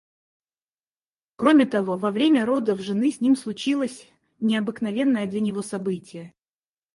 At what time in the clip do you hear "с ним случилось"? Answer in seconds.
3.11-4.07